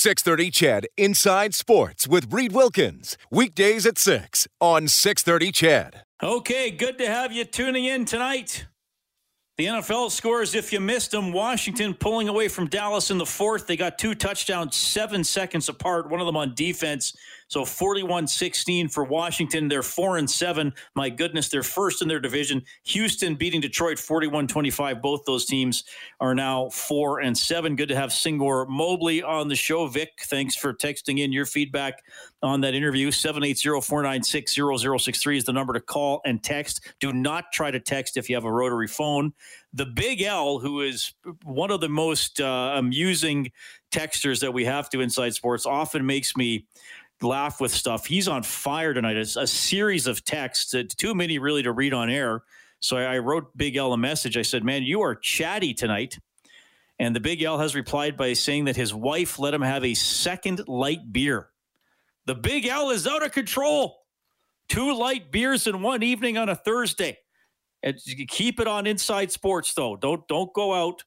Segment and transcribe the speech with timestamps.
[0.00, 3.18] 630 CHED Inside Sports with Reid Wilkins.
[3.30, 6.04] Weekdays at 6 on 630 CHED.
[6.22, 8.64] Okay, good to have you tuning in tonight.
[9.58, 13.66] The NFL scores, if you missed them, Washington pulling away from Dallas in the fourth.
[13.66, 17.14] They got two touchdowns seven seconds apart, one of them on defense.
[17.50, 19.66] So 41 16 for Washington.
[19.66, 20.72] They're 4 and 7.
[20.94, 22.62] My goodness, they're first in their division.
[22.84, 25.02] Houston beating Detroit 41 25.
[25.02, 25.82] Both those teams
[26.20, 27.74] are now 4 and 7.
[27.74, 29.88] Good to have Singor Mobley on the show.
[29.88, 32.04] Vic, thanks for texting in your feedback
[32.40, 33.10] on that interview.
[33.10, 36.86] 780 496 0063 is the number to call and text.
[37.00, 39.32] Do not try to text if you have a rotary phone.
[39.72, 41.12] The Big L, who is
[41.44, 43.52] one of the most uh, amusing
[43.92, 46.66] texters that we have to Inside Sports, often makes me
[47.22, 48.06] laugh with stuff.
[48.06, 49.16] He's on fire tonight.
[49.16, 52.42] It's a series of texts, too many really to read on air.
[52.80, 54.36] So I, I wrote Big L a message.
[54.36, 56.18] I said, "Man, you are chatty tonight."
[56.98, 59.94] And the Big L has replied by saying that his wife let him have a
[59.94, 61.48] second light beer.
[62.26, 64.04] The Big L is out of control.
[64.68, 67.18] Two light beers in one evening on a Thursday.
[67.82, 69.96] And keep it on Inside Sports, though.
[69.96, 71.02] Don't don't go out.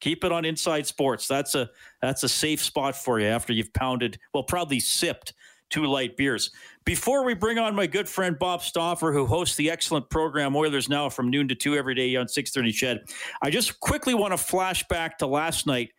[0.00, 1.26] Keep it on Inside Sports.
[1.26, 1.70] That's a
[2.02, 5.32] that's a safe spot for you after you've pounded, well, probably sipped
[5.70, 6.50] two light beers.
[6.84, 10.88] Before we bring on my good friend Bob Stauffer, who hosts the excellent program Oilers
[10.88, 14.38] Now from noon to 2 every day on 630 CHED, I just quickly want to
[14.38, 15.90] flash back to last night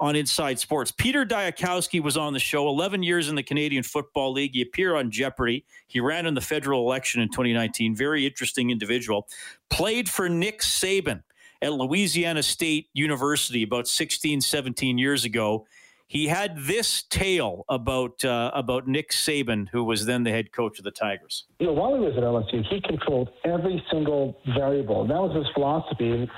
[0.00, 0.90] on Inside Sports.
[0.90, 4.52] Peter Dyakowski was on the show, 11 years in the Canadian Football League.
[4.54, 5.64] He appeared on Jeopardy.
[5.86, 7.94] He ran in the federal election in 2019.
[7.94, 9.28] Very interesting individual.
[9.70, 11.22] Played for Nick Saban
[11.62, 15.66] at Louisiana State University about 16, 17 years ago
[16.14, 20.78] he had this tale about uh, about Nick Saban, who was then the head coach
[20.78, 21.44] of the Tigers.
[21.58, 25.04] You know, while he was at LSU, he controlled every single variable.
[25.08, 26.30] That was his philosophy.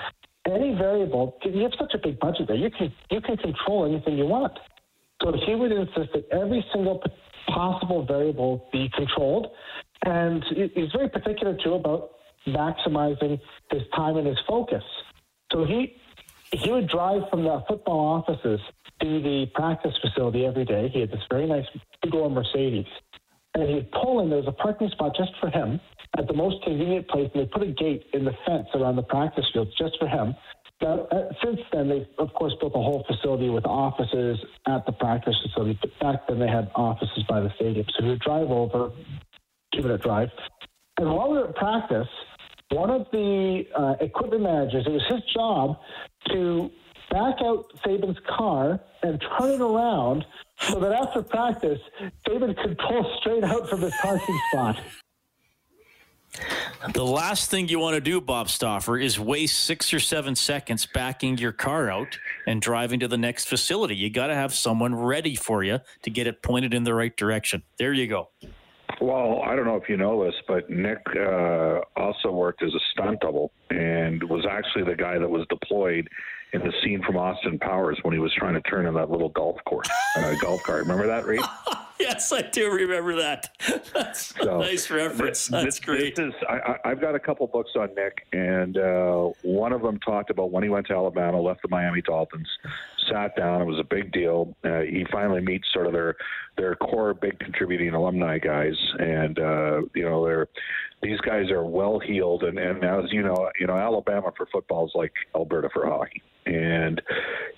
[0.47, 4.17] Any variable, you have such a big budget there, you can you can control anything
[4.17, 4.59] you want.
[5.23, 7.03] So he would insist that every single
[7.49, 9.49] possible variable be controlled,
[10.07, 10.43] and
[10.75, 12.13] he's very particular too about
[12.47, 13.39] maximizing
[13.71, 14.85] his time and his focus.
[15.53, 15.97] So he
[16.51, 18.61] he would drive from the football offices
[19.03, 20.89] to the practice facility every day.
[20.93, 21.67] He had this very nice
[22.03, 22.87] big old Mercedes.
[23.55, 25.81] And he'd pull in, there was a parking spot just for him
[26.19, 29.03] at the most convenient place, and they put a gate in the fence around the
[29.03, 30.35] practice fields just for him.
[30.83, 34.93] Now, uh, since then, they've, of course, built a whole facility with offices at the
[34.93, 35.79] practice facility.
[35.81, 37.87] But back then, they had offices by the stadium.
[37.97, 38.93] So he would drive over,
[39.75, 40.29] two minute drive.
[40.99, 42.09] And while we were at practice,
[42.71, 45.79] one of the uh, equipment managers, it was his job
[46.29, 46.71] to
[47.11, 50.25] back out Saban's car and turn it around
[50.61, 51.81] so that after practice,
[52.27, 54.81] Saban could pull straight out from his parking spot.
[56.93, 60.87] The last thing you want to do, Bob Stauffer, is waste six or seven seconds
[60.87, 63.97] backing your car out and driving to the next facility.
[63.97, 67.17] You got to have someone ready for you to get it pointed in the right
[67.17, 67.63] direction.
[67.79, 68.29] There you go.
[69.01, 72.81] Well, I don't know if you know this, but Nick uh, also worked as a
[72.93, 76.09] stunt double and was actually the guy that was deployed
[76.53, 79.29] in the scene from Austin Powers when he was trying to turn in that little
[79.31, 80.83] golf course, uh, golf cart.
[80.83, 81.41] Remember that, Reid?
[82.01, 83.51] yes, I do remember that.
[83.95, 85.49] That's so, a nice reference.
[85.49, 86.17] That's this, great.
[86.17, 89.99] This is, I, have got a couple books on Nick, and uh, one of them
[90.01, 92.49] talked about when he went to Alabama, left the Miami Dolphins,
[93.11, 93.61] sat down.
[93.63, 94.55] It was a big deal.
[94.65, 96.17] Uh, he finally meets sort of their
[96.57, 100.49] their core big contributing alumni guys, and uh, you know they're
[101.03, 104.87] these guys are well heeled, and, and as you know, you know Alabama for football
[104.87, 106.23] is like Alberta for hockey.
[106.47, 107.03] And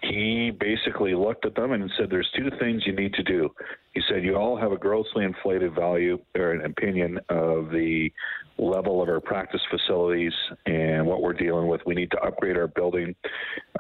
[0.03, 3.55] he basically looked at them and said, "There's two things you need to do."
[3.93, 8.11] He said, "You all have a grossly inflated value or an opinion of the
[8.59, 10.33] level of our practice facilities
[10.67, 11.81] and what we're dealing with.
[11.87, 13.15] We need to upgrade our building,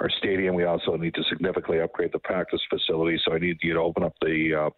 [0.00, 0.54] our stadium.
[0.54, 3.20] We also need to significantly upgrade the practice facility.
[3.24, 4.70] So I need you to open up the uh,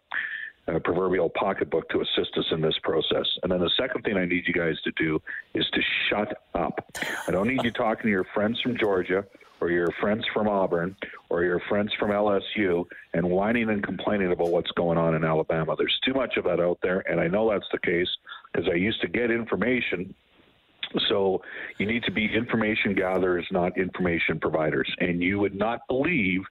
[0.67, 3.25] uh, proverbial pocketbook to assist us in this process.
[3.43, 5.21] And then the second thing I need you guys to do
[5.53, 6.85] is to shut up.
[7.27, 9.25] I don't need you talking to your friends from Georgia
[9.61, 10.95] or your friends from Auburn
[11.29, 12.83] or your friends from LSU
[13.13, 15.75] and whining and complaining about what's going on in Alabama.
[15.77, 18.09] There's too much of that out there, and I know that's the case
[18.51, 20.13] because I used to get information
[21.07, 21.41] so
[21.77, 24.93] you need to be information gatherers, not information providers.
[24.99, 26.41] And you would not believe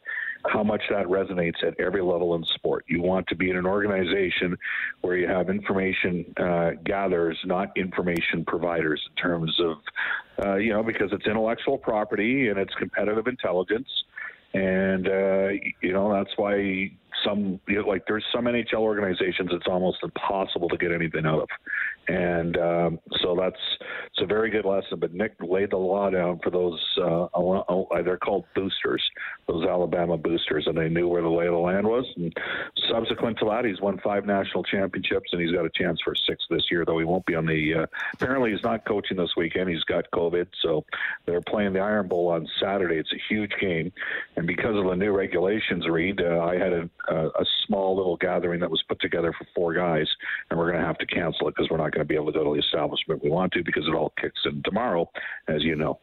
[0.47, 2.85] how much that resonates at every level in sport.
[2.89, 4.57] You want to be in an organization
[5.01, 9.77] where you have information uh, gatherers, not information providers, in terms of,
[10.45, 13.89] uh, you know, because it's intellectual property and it's competitive intelligence.
[14.53, 15.49] And, uh,
[15.81, 16.91] you know, that's why
[17.25, 21.43] some you know, like there's some NHL organizations it's almost impossible to get anything out
[21.43, 21.49] of,
[22.09, 23.61] and um, so that's
[24.07, 24.99] it's a very good lesson.
[24.99, 26.81] But Nick laid the law down for those.
[27.01, 27.27] Uh,
[28.03, 29.03] they're called boosters,
[29.47, 32.05] those Alabama boosters, and they knew where the lay of the land was.
[32.17, 32.33] And
[32.91, 36.45] subsequent to that, he's won five national championships, and he's got a chance for six
[36.51, 36.85] this year.
[36.85, 37.75] Though he won't be on the.
[37.75, 39.71] Uh, apparently, he's not coaching this weekend.
[39.71, 40.85] He's got COVID, so
[41.27, 42.97] they're playing the Iron Bowl on Saturday.
[42.97, 43.93] It's a huge game,
[44.37, 48.17] and because of the new regulations, Reid, uh, I had a, a, a small little
[48.17, 50.09] gathering that was put together for four guys,
[50.51, 52.27] and we're going to have to cancel it because we're not going to be able
[52.27, 55.11] to go to the establishment we want to because it all kicks in tomorrow,
[55.49, 55.99] as you know.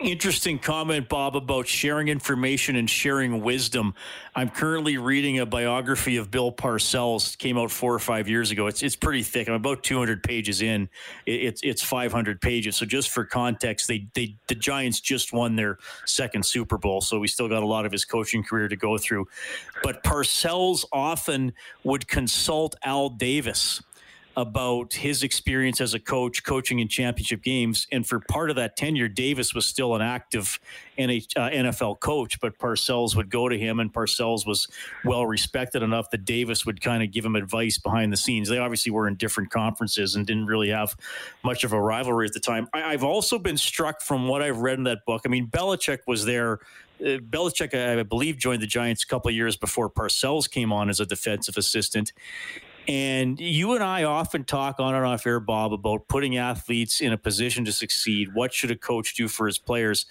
[0.00, 3.94] Interesting comment, Bob, about sharing information and sharing wisdom.
[4.34, 7.34] I'm currently reading a biography of Bill Parcells.
[7.34, 8.66] It came out four or five years ago.
[8.66, 9.48] It's it's pretty thick.
[9.48, 10.88] I'm about 200 pages in.
[11.26, 12.74] It's it's 500 pages.
[12.74, 17.00] So just for context, they they the Giants just won their second Super Bowl.
[17.00, 19.28] So we still got a lot of his coaching career to go through.
[19.84, 21.52] But Parcells often
[21.84, 23.80] would consult Al Davis
[24.36, 27.86] about his experience as a coach, coaching in championship games.
[27.92, 30.58] And for part of that tenure, Davis was still an active
[30.98, 34.68] NH, uh, NFL coach, but Parcells would go to him, and Parcells was
[35.04, 38.48] well respected enough that Davis would kind of give him advice behind the scenes.
[38.48, 40.96] They obviously were in different conferences and didn't really have
[41.44, 42.68] much of a rivalry at the time.
[42.74, 45.22] I, I've also been struck from what I've read in that book.
[45.24, 46.60] I mean, Belichick was there.
[47.00, 50.88] Uh, Belichick, I believe, joined the Giants a couple of years before Parcells came on
[50.88, 52.12] as a defensive assistant.
[52.86, 57.12] And you and I often talk on and off air, Bob, about putting athletes in
[57.12, 58.34] a position to succeed.
[58.34, 60.06] What should a coach do for his players?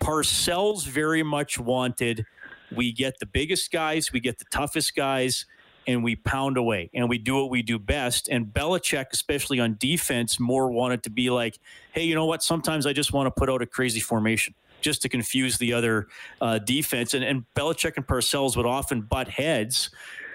[0.00, 2.26] Parcells very much wanted
[2.74, 5.46] we get the biggest guys, we get the toughest guys,
[5.86, 8.28] and we pound away and we do what we do best.
[8.28, 11.58] And Belichick, especially on defense, more wanted to be like,
[11.92, 12.42] hey, you know what?
[12.42, 16.08] Sometimes I just want to put out a crazy formation just to confuse the other
[16.40, 17.14] uh, defense.
[17.14, 19.90] And, and Belichick and Parcells would often butt heads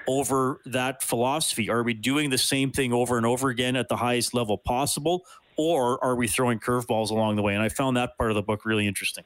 [0.08, 1.70] over that philosophy?
[1.70, 5.26] Are we doing the same thing over and over again at the highest level possible,
[5.58, 7.54] or are we throwing curveballs along the way?
[7.54, 9.24] And I found that part of the book really interesting.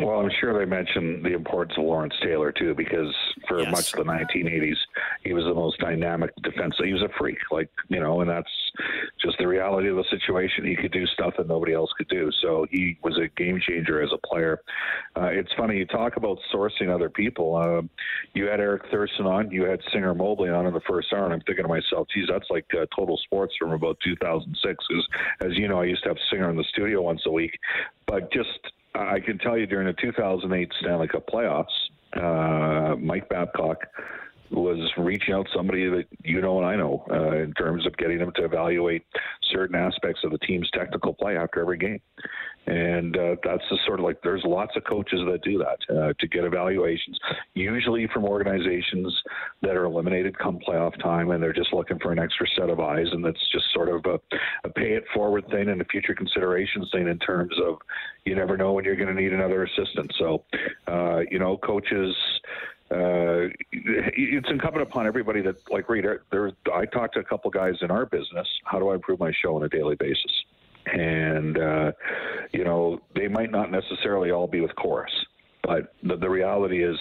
[0.00, 3.12] Well, I'm sure they mentioned the importance of Lawrence Taylor too, because
[3.48, 3.70] for yes.
[3.72, 4.76] much of the 1980s,
[5.24, 6.86] he was the most dynamic defensive.
[6.86, 8.50] He was a freak, like you know, and that's
[9.20, 10.64] just the reality of the situation.
[10.64, 12.30] He could do stuff that nobody else could do.
[12.42, 14.60] So he was a game changer as a player.
[15.16, 17.56] Uh, it's funny you talk about sourcing other people.
[17.56, 17.82] Uh,
[18.34, 21.34] you had Eric Thurston on, you had Singor Mobley on in the first hour, and
[21.34, 24.84] I'm thinking to myself, geez, that's like uh, total sports from about 2006.
[24.88, 25.08] Because
[25.40, 27.58] as you know, I used to have Singor in the studio once a week,
[28.06, 28.60] but just
[28.94, 31.66] I can tell you during the 2008 Stanley Cup playoffs,
[32.14, 33.78] uh, Mike Babcock
[34.50, 38.18] was reaching out somebody that you know and I know uh, in terms of getting
[38.18, 39.04] them to evaluate
[39.50, 42.00] certain aspects of the team's technical play after every game.
[42.66, 46.12] And uh, that's just sort of like there's lots of coaches that do that uh,
[46.18, 47.18] to get evaluations,
[47.54, 49.14] usually from organizations
[49.62, 52.78] that are eliminated come playoff time and they're just looking for an extra set of
[52.78, 53.06] eyes.
[53.10, 54.20] And that's just sort of a,
[54.64, 57.78] a pay it forward thing and a future considerations thing in terms of
[58.26, 60.12] you never know when you're going to need another assistant.
[60.18, 60.44] So,
[60.86, 62.14] uh, you know, coaches
[62.90, 67.74] uh, it's incumbent upon everybody that, like Reid, there, I talk to a couple guys
[67.82, 68.48] in our business.
[68.64, 70.32] How do I improve my show on a daily basis?
[70.86, 71.92] And, uh,
[72.52, 75.12] you know, they might not necessarily all be with Corus,
[75.62, 76.96] but the, the reality is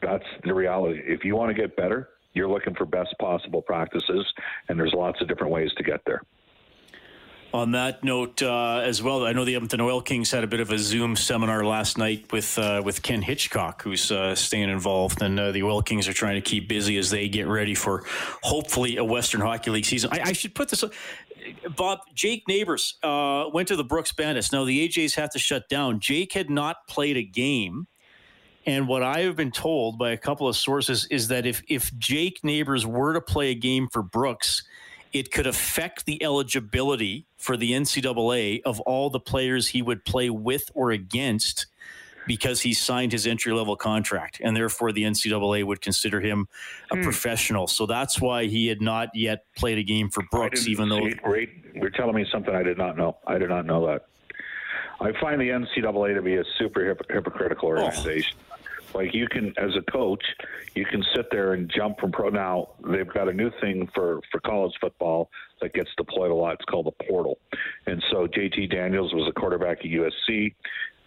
[0.00, 1.00] that's the reality.
[1.04, 4.26] If you want to get better, you're looking for best possible practices,
[4.68, 6.22] and there's lots of different ways to get there
[7.56, 10.60] on that note uh, as well, I know the Edmonton Oil Kings had a bit
[10.60, 15.22] of a Zoom seminar last night with uh, with Ken Hitchcock, who's uh, staying involved,
[15.22, 18.04] and uh, the Oil Kings are trying to keep busy as they get ready for
[18.42, 20.10] hopefully a Western Hockey League season.
[20.12, 20.84] I, I should put this.
[21.76, 24.52] Bob, Jake Neighbours uh, went to the Brooks Bandits.
[24.52, 26.00] Now the AJs have to shut down.
[26.00, 27.86] Jake had not played a game.
[28.66, 31.96] And what I have been told by a couple of sources is that if if
[31.96, 34.64] Jake Neighbours were to play a game for Brooks,
[35.12, 40.30] it could affect the eligibility for the NCAA of all the players he would play
[40.30, 41.66] with or against
[42.26, 46.48] because he signed his entry level contract, and therefore the NCAA would consider him
[46.90, 47.02] a hmm.
[47.02, 47.66] professional.
[47.66, 51.08] So that's why he had not yet played a game for Brooks, even though.
[51.24, 53.16] Wait, you're telling me something I did not know.
[53.26, 54.06] I did not know that.
[55.00, 57.72] I find the NCAA to be a super hip- hypocritical oh.
[57.72, 58.36] organization.
[58.40, 58.45] Oh.
[58.96, 60.24] Like you can, as a coach,
[60.74, 62.30] you can sit there and jump from pro.
[62.30, 66.54] Now they've got a new thing for for college football that gets deployed a lot.
[66.54, 67.38] It's called the portal.
[67.86, 70.54] And so JT Daniels was a quarterback at USC.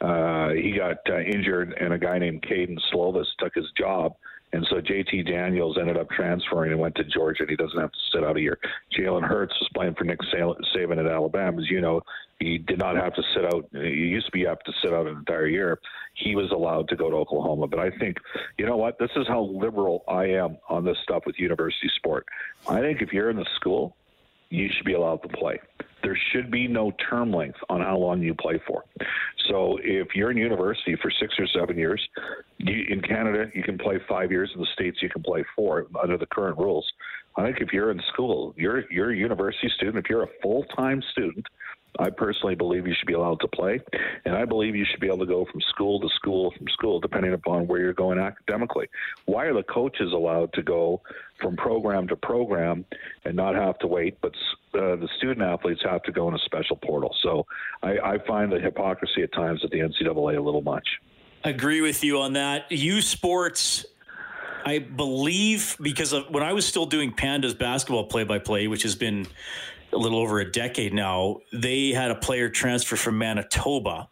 [0.02, 4.14] Uh, he got uh, injured, and a guy named Kedon Slovis took his job.
[4.54, 7.92] And so JT Daniels ended up transferring and went to Georgia, and he doesn't have
[7.92, 8.58] to sit out a year.
[8.98, 11.62] Jalen Hurts was playing for Nick Saban at Alabama.
[11.62, 12.02] As you know,
[12.40, 13.68] he did not have to sit out.
[13.72, 15.80] He used to be have to sit out an entire year.
[16.14, 17.68] He was allowed to go to Oklahoma.
[17.68, 18.18] But I think,
[18.58, 18.98] you know what?
[18.98, 22.26] This is how liberal I am on this stuff with university sport.
[22.68, 23.96] I think if you're in the school,
[24.50, 25.60] you should be allowed to play.
[26.02, 28.86] there should be no term length on how long you play for.
[29.50, 32.02] So if you're in university for six or seven years,
[32.58, 34.52] you, in Canada you can play five years.
[34.56, 36.90] In the states you can play four under the current rules.
[37.36, 39.98] I think if you're in school, you're you're a university student.
[39.98, 41.46] If you're a full time student,
[41.98, 43.80] I personally believe you should be allowed to play,
[44.26, 47.00] and I believe you should be able to go from school to school from school,
[47.00, 48.88] depending upon where you're going academically.
[49.26, 51.02] Why are the coaches allowed to go
[51.42, 52.86] from program to program
[53.26, 54.34] and not have to wait, but
[54.76, 57.16] uh, the student athletes have to go in a special portal?
[57.24, 57.46] So
[57.82, 60.88] I, I find the hypocrisy at times at the NCAA a little much.
[61.44, 62.72] I agree with you on that.
[62.72, 63.86] U Sports
[64.66, 68.84] I believe because of, when I was still doing Pandas basketball play by play, which
[68.84, 69.26] has been
[69.92, 74.10] a little over a decade now, they had a player transfer from Manitoba.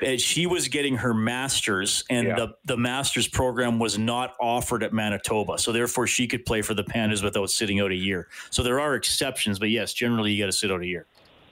[0.00, 2.36] And she was getting her master's, and yeah.
[2.36, 5.58] the, the master's program was not offered at Manitoba.
[5.58, 8.28] So, therefore, she could play for the Pandas without sitting out a year.
[8.50, 11.06] So, there are exceptions, but yes, generally, you got to sit out a year.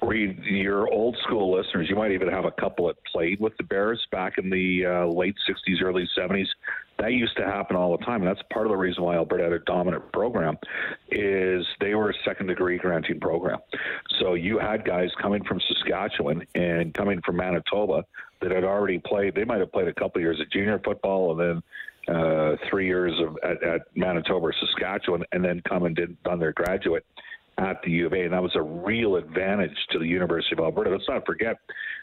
[0.07, 3.65] Reid your old school listeners, you might even have a couple that played with the
[3.65, 6.47] Bears back in the uh, late 60s, early 70s
[6.99, 8.23] that used to happen all the time.
[8.23, 10.57] And that's part of the reason why Alberta had a dominant program
[11.11, 13.59] is they were a second degree granting program.
[14.19, 18.05] So you had guys coming from Saskatchewan and coming from Manitoba
[18.41, 19.35] that had already played.
[19.35, 21.63] They might have played a couple of years of junior football and
[22.09, 26.23] then uh, three years of at, at Manitoba or Saskatchewan, and then come and did
[26.23, 27.05] done their graduate
[27.59, 30.61] at the U of A, and that was a real advantage to the University of
[30.61, 30.91] Alberta.
[30.91, 31.57] Let's not forget,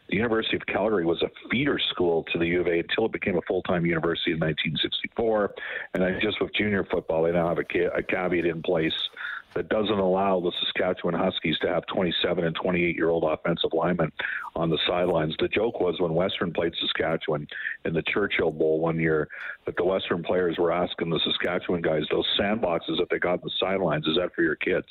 [0.09, 3.11] the University of Calgary was a feeder school to the U of A until it
[3.11, 5.53] became a full-time university in 1964.
[5.93, 8.93] And then just with junior football, they now have a, a caveat in place
[9.53, 14.11] that doesn't allow the Saskatchewan Huskies to have 27 and 28 year old offensive linemen
[14.55, 15.35] on the sidelines.
[15.39, 17.47] The joke was when Western played Saskatchewan
[17.85, 19.27] in the Churchill Bowl one year
[19.65, 23.41] that the Western players were asking the Saskatchewan guys, those sandboxes that they got on
[23.43, 24.87] the sidelines, is that for your kids?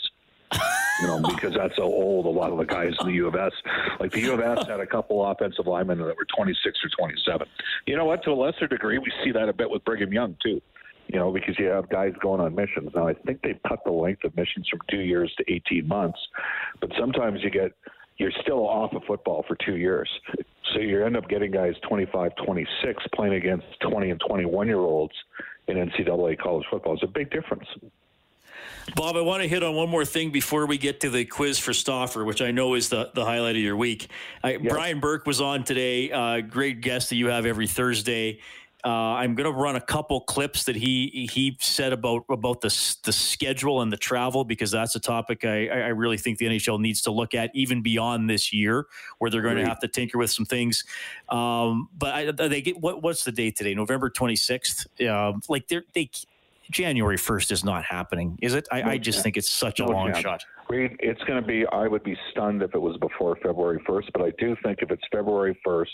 [1.00, 2.26] You know, because that's so old.
[2.26, 3.52] A lot of the guys in the U of S,
[3.99, 7.47] like the U of S, had a couple offensive linemen that were 26 or 27.
[7.87, 8.23] You know what?
[8.25, 10.61] To a lesser degree, we see that a bit with Brigham Young too.
[11.09, 12.90] You know, because you have guys going on missions.
[12.94, 16.18] Now, I think they've cut the length of missions from two years to 18 months,
[16.80, 17.73] but sometimes you get
[18.18, 20.09] you're still off of football for two years.
[20.73, 25.14] So you end up getting guys 25, 26 playing against 20 and 21 year olds
[25.66, 26.94] in NCAA college football.
[26.94, 27.66] It's a big difference.
[28.97, 31.59] Bob, I want to hit on one more thing before we get to the quiz
[31.59, 34.09] for Stauffer, which I know is the, the highlight of your week.
[34.43, 36.11] I, Brian Burke was on today.
[36.11, 38.41] Uh, great guest that you have every Thursday.
[38.85, 42.97] Uh, I'm going to run a couple clips that he he said about about the
[43.05, 46.81] the schedule and the travel because that's a topic I, I really think the NHL
[46.81, 48.87] needs to look at even beyond this year
[49.19, 50.83] where they're going to have to tinker with some things.
[51.29, 53.73] Um, but I, they get what what's the date today?
[53.75, 54.87] November 26th.
[55.01, 56.11] Uh, like they they
[56.73, 58.67] January 1st is not happening, is it?
[58.73, 60.45] I, I just think it's such a long shot.
[60.71, 64.23] It's going to be, I would be stunned if it was before February 1st, but
[64.23, 65.87] I do think if it's February 1st,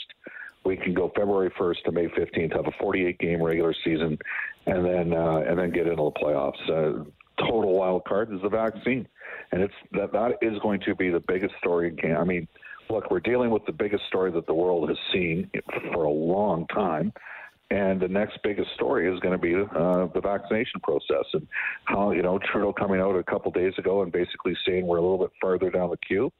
[0.64, 4.18] we can go February 1st to May 15th, have a 48 game regular season,
[4.66, 6.60] and then uh, and then get into the playoffs.
[6.68, 7.04] Uh,
[7.38, 9.08] total wild card is the vaccine,
[9.52, 12.20] and it's that that is going to be the biggest story in Canada.
[12.20, 12.48] I mean,
[12.90, 15.50] look, we're dealing with the biggest story that the world has seen
[15.92, 17.12] for a long time.
[17.70, 21.46] And the next biggest story is going to be uh, the vaccination process and
[21.84, 25.02] how, you know, Trudeau coming out a couple days ago and basically saying we're a
[25.02, 26.32] little bit farther down the queue.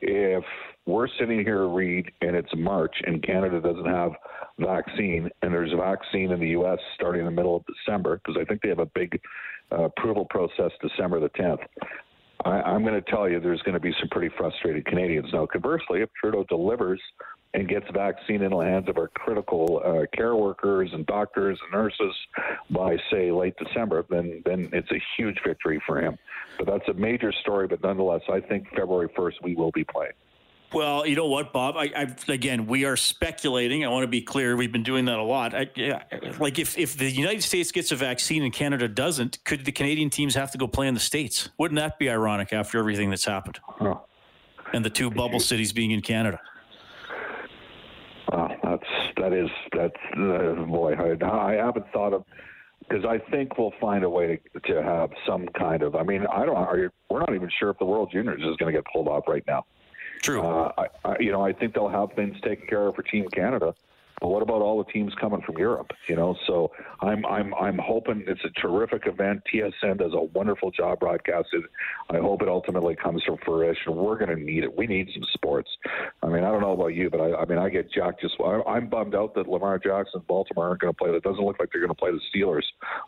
[0.00, 0.44] If
[0.86, 4.12] we're sitting here, Reid, and it's March and Canada doesn't have
[4.58, 6.78] vaccine, and there's vaccine in the U.S.
[6.94, 9.20] starting in the middle of December, because I think they have a big
[9.70, 11.58] uh, approval process December the 10th.
[12.44, 15.28] I, am going to tell you there's going to be some pretty frustrated Canadians.
[15.32, 17.00] Now, conversely, if Trudeau delivers
[17.54, 21.72] and gets vaccine in the hands of our critical uh, care workers and doctors and
[21.72, 22.14] nurses
[22.70, 26.16] by say late December, then then it's a huge victory for him.
[26.58, 27.66] But that's a major story.
[27.66, 30.12] But nonetheless, I think February first we will be playing.
[30.72, 31.76] Well, you know what, Bob?
[31.76, 33.84] I, I, again, we are speculating.
[33.84, 34.56] I want to be clear.
[34.56, 35.52] We've been doing that a lot.
[35.52, 36.04] I, yeah,
[36.38, 40.10] like if if the United States gets a vaccine and Canada doesn't, could the Canadian
[40.10, 41.48] teams have to go play in the states?
[41.58, 43.58] Wouldn't that be ironic after everything that's happened?
[43.66, 43.96] Huh.
[44.72, 46.38] And the two bubble cities being in Canada.
[48.70, 50.94] That's that is that's uh, boy.
[50.94, 52.24] I, I haven't thought of
[52.80, 55.96] because I think we'll find a way to to have some kind of.
[55.96, 56.56] I mean, I don't.
[56.56, 59.08] Are you, we're not even sure if the World Juniors is going to get pulled
[59.08, 59.64] off right now.
[60.22, 60.42] True.
[60.42, 63.26] Uh, I, I, you know, I think they'll have things taken care of for Team
[63.32, 63.74] Canada.
[64.20, 65.90] But what about all the teams coming from Europe?
[66.08, 69.42] You know, so I'm I'm I'm hoping it's a terrific event.
[69.52, 71.64] TSN does a wonderful job broadcasting.
[72.10, 73.96] I hope it ultimately comes to fruition.
[73.96, 74.76] We're going to need it.
[74.76, 75.70] We need some sports.
[76.22, 78.20] I mean, I don't know about you, but I, I mean, I get jacked.
[78.20, 78.34] just.
[78.66, 81.10] I'm bummed out that Lamar Jackson, Baltimore aren't going to play.
[81.10, 82.64] It doesn't look like they're going to play the Steelers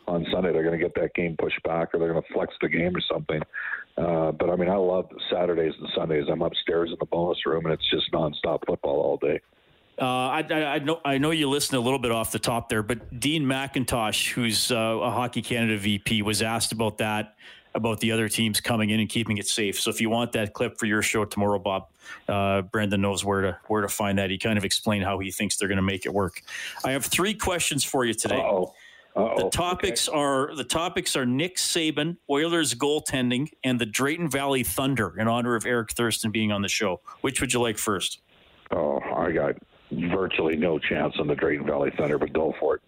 [0.07, 0.51] on Sunday.
[0.51, 2.95] They're going to get that game pushed back, or they're going to flex the game
[2.95, 3.41] or something.
[3.97, 6.25] Uh, but I mean, I love Saturdays and Sundays.
[6.31, 9.39] I'm upstairs in the bonus room, and it's just nonstop football all day.
[9.99, 12.67] Uh, I, I, I, know I know you listened a little bit off the top
[12.67, 17.35] there, but Dean McIntosh, who's uh, a Hockey Canada VP, was asked about that
[17.75, 19.79] about the other teams coming in and keeping it safe.
[19.79, 21.87] So if you want that clip for your show tomorrow, Bob,
[22.27, 24.29] uh, Brendan knows where to where to find that.
[24.29, 26.41] He kind of explained how he thinks they're going to make it work.
[26.83, 28.39] I have three questions for you today.
[28.39, 28.73] Uh-oh.
[29.15, 29.43] Uh-oh.
[29.43, 30.17] The topics okay.
[30.17, 35.55] are the topics are Nick Saban, Oilers goaltending, and the Drayton Valley Thunder in honor
[35.55, 36.99] of Eric Thurston being on the show.
[37.21, 38.21] Which would you like first?
[38.71, 39.55] Oh, I got
[40.11, 42.81] virtually no chance on the Drayton Valley Thunder, but go for it.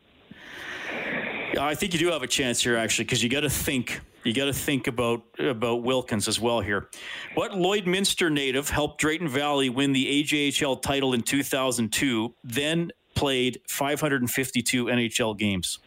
[1.60, 4.02] I think you do have a chance here, actually, because you got to think.
[4.24, 6.90] You got to think about about Wilkins as well here.
[7.36, 14.86] What Lloydminster native helped Drayton Valley win the AJHL title in 2002, then played 552
[14.86, 15.78] NHL games,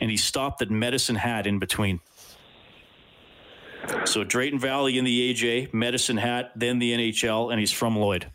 [0.00, 2.00] and he stopped at Medicine Hat in between.
[4.04, 8.26] So Drayton Valley in the AJ, Medicine Hat, then the NHL, and he's from Lloyd.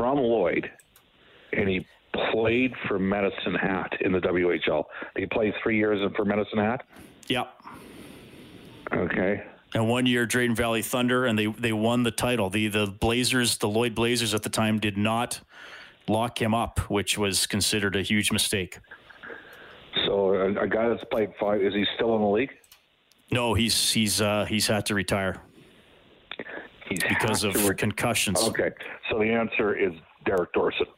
[0.00, 0.70] From Lloyd,
[1.52, 1.86] and he
[2.32, 4.84] played for Medicine Hat in the WHL.
[5.14, 6.84] He played three years for Medicine Hat.
[7.28, 7.52] Yep.
[8.94, 9.44] Okay.
[9.74, 12.48] And one year, Drayton Valley Thunder, and they they won the title.
[12.48, 15.42] The the Blazers, the Lloyd Blazers at the time, did not
[16.08, 18.78] lock him up, which was considered a huge mistake.
[20.06, 22.52] So a, a guy that's played five is he still in the league?
[23.30, 25.42] No, he's he's uh, he's had to retire.
[26.90, 28.42] He's because of re- concussions.
[28.42, 28.70] Okay,
[29.08, 29.92] so the answer is
[30.26, 30.88] Derek Dorsett.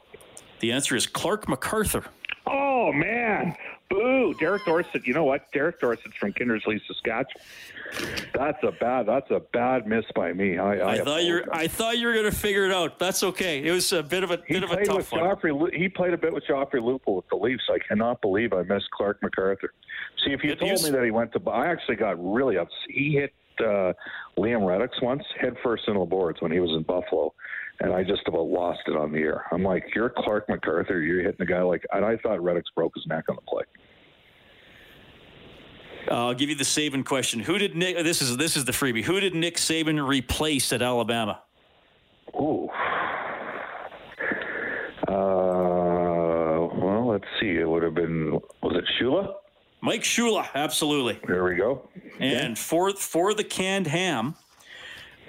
[0.60, 2.04] The answer is Clarke MacArthur.
[2.46, 3.54] Oh man,
[3.90, 4.34] boo!
[4.40, 5.06] Derek Dorsett.
[5.06, 5.52] You know what?
[5.52, 7.44] Derek Dorsett's from Kindersley, Saskatchewan.
[8.34, 9.06] That's a bad.
[9.06, 10.58] That's a bad miss by me.
[10.58, 11.44] I, I, I thought you.
[11.52, 12.98] I thought you were going to figure it out.
[12.98, 13.62] That's okay.
[13.62, 15.20] It was a bit of a he bit of a tough one.
[15.20, 17.64] Joffrey, he played a bit with Joffrey Lupul with the Leafs.
[17.70, 19.74] I cannot believe I missed Clarke MacArthur.
[20.24, 20.84] See, if you Good told news.
[20.84, 22.76] me that he went to, I actually got really upset.
[22.88, 23.92] He hit uh,
[24.38, 27.34] Liam Reddox once head first into the boards when he was in Buffalo
[27.82, 29.44] and I just about lost it on the air.
[29.50, 31.00] I'm like, you're Clarke MacArthur.
[31.00, 33.64] You're hitting a guy like, and I thought Reddox broke his neck on the play.
[36.08, 37.40] I'll give you the Saban question.
[37.40, 37.96] Who did Nick?
[37.98, 39.04] This is this is the freebie.
[39.04, 41.42] Who did Nick Saban replace at Alabama?
[42.34, 42.68] Ooh.
[45.08, 47.50] Uh, well, let's see.
[47.50, 49.34] It would have been was it Shula?
[49.82, 51.18] Mike Shula, absolutely.
[51.26, 51.88] There we go.
[52.20, 54.36] And for for the canned ham,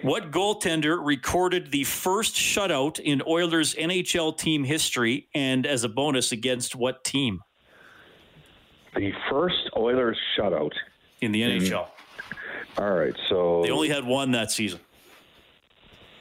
[0.04, 6.32] what goaltender recorded the first shutout in Oilers NHL team history and as a bonus
[6.32, 7.42] against what team?
[8.96, 10.74] The first Oilers shutout
[11.22, 11.88] in the NHL.
[12.78, 14.80] All right, so they only had one that season.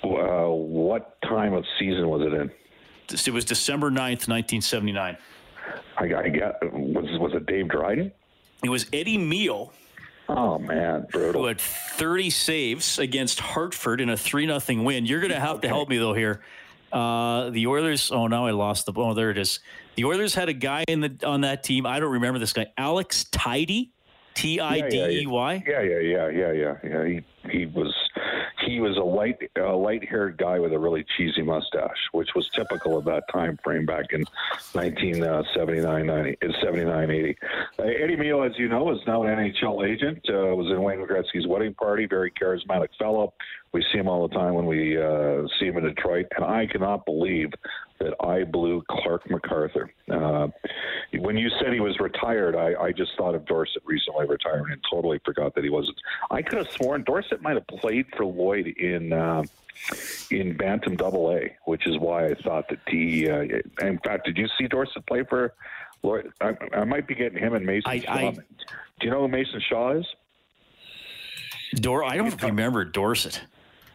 [0.03, 2.51] Uh, what time of season was it in?
[3.11, 5.19] It was December 9th, 1979.
[5.99, 8.11] I, I got was was it Dave Dryden?
[8.63, 9.73] It was Eddie Mio
[10.29, 11.43] Oh man, brutal.
[11.43, 15.05] Who had 30 saves against Hartford in a three nothing win.
[15.05, 15.69] You're going to have okay.
[15.69, 16.41] to help me though here.
[16.93, 18.11] Uh, the Oilers.
[18.11, 18.93] Oh, now I lost the.
[18.97, 19.61] Oh, there it is.
[19.97, 21.87] The Oilers had a guy in the on that team.
[21.87, 22.67] I don't remember this guy.
[22.77, 23.91] Alex Tidey,
[24.35, 25.65] T I D E Y.
[25.67, 27.05] Yeah, yeah, yeah, yeah, yeah, yeah.
[27.05, 27.95] He he was
[28.73, 32.49] he was a light a light haired guy with a really cheesy mustache, which was
[32.51, 34.25] typical of that time frame back in
[34.73, 37.37] 1979, 90, 79, 80.
[37.79, 40.21] Uh, Eddie Mio, as you know, is now an NHL agent.
[40.29, 42.07] Uh, was in Wayne Gretzky's wedding party.
[42.07, 43.35] Very charismatic fellow.
[43.73, 46.67] We see him all the time when we uh, see him in Detroit, and I
[46.67, 47.51] cannot believe
[48.03, 49.93] that I blew Clarke MacArthur.
[50.11, 50.49] Uh,
[51.19, 54.81] when you said he was retired, I, I just thought of Dorsett recently retiring and
[54.91, 55.97] totally forgot that he wasn't.
[56.31, 59.13] I could have sworn Dorsett might have played for Lloyd in.
[59.13, 59.45] Uh,
[60.31, 63.29] in Bantam Double A, which is why I thought that he.
[63.29, 63.41] Uh,
[63.81, 65.55] in fact, did you see Dorsett play for
[66.03, 66.31] Lloyd?
[66.41, 68.13] I, I might be getting him and Mason I, Shaw.
[68.13, 68.41] I, Do
[69.01, 70.07] you know who Mason Shaw is?
[71.75, 73.41] Dor, I don't remember Dorsett.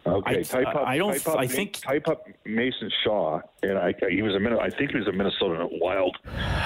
[0.06, 0.86] Okay, I, type up.
[0.86, 1.26] I don't.
[1.26, 4.96] Up, I think type up Mason Shaw, and I he was a I think he
[4.96, 6.16] was a Minnesota Wild.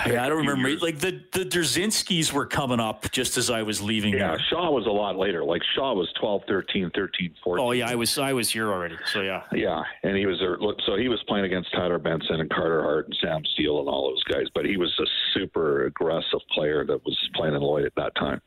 [0.06, 0.68] Yeah, I don't remember.
[0.68, 0.82] Years.
[0.82, 4.14] Like the the Dzerzhinskis were coming up just as I was leaving.
[4.14, 4.40] Yeah, there.
[4.50, 5.44] Shaw was a lot later.
[5.44, 7.64] Like Shaw was 12, 13, 13, 14.
[7.64, 8.96] Oh yeah, I was I was here already.
[9.06, 9.42] So yeah.
[9.52, 13.06] Yeah, and he was a, so he was playing against Tyler Benson and Carter Hart
[13.06, 14.46] and Sam Steel and all those guys.
[14.54, 18.40] But he was a super aggressive player that was playing in Lloyd at that time.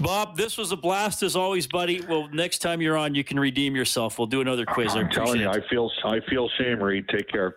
[0.00, 2.00] Bob, this was a blast as always, buddy.
[2.00, 4.18] Well, next time you're on, you can redeem yourself.
[4.18, 4.94] We'll do another quiz.
[4.96, 5.56] I'm telling you, it.
[5.56, 7.08] I feel I feel shame, Reid.
[7.08, 7.54] Take care.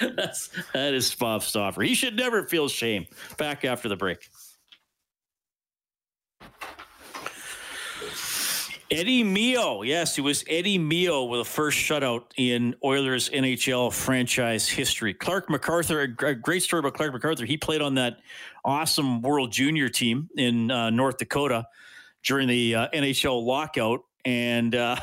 [0.00, 1.82] That's that is Bob Stauffer.
[1.82, 3.06] He should never feel shame.
[3.36, 4.28] Back after the break.
[8.88, 14.68] Eddie Mio, yes, it was Eddie Mio with the first shutout in Oilers NHL franchise
[14.68, 15.12] history.
[15.12, 17.44] Clarke MacArthur, a great story about Clarke MacArthur.
[17.44, 18.20] He played on that
[18.66, 21.66] awesome World Junior team in uh, North Dakota
[22.24, 24.96] during the uh, NHL lockout, and uh,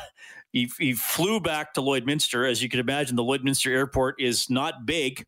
[0.51, 2.49] he, he flew back to Lloydminster.
[2.49, 5.25] As you can imagine, the Lloydminster Airport is not big.